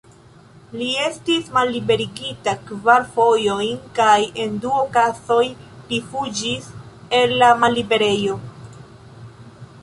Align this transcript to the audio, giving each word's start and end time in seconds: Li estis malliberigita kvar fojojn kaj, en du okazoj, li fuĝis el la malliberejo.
Li 0.77 0.85
estis 1.07 1.49
malliberigita 1.57 2.55
kvar 2.69 3.05
fojojn 3.17 3.77
kaj, 3.99 4.15
en 4.45 4.57
du 4.65 4.73
okazoj, 4.79 5.45
li 5.93 6.01
fuĝis 6.09 6.73
el 7.21 7.37
la 7.43 7.53
malliberejo. 7.67 8.41